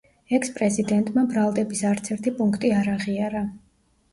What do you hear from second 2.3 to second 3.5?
პუნქტი არ აღიარა.